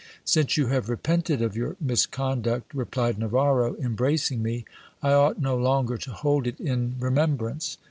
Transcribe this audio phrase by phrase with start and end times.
[0.25, 4.65] Since you have repented of your misconduct, replied Navarro, embracing me,
[5.03, 7.77] I ought no longer to hold it in remembrance.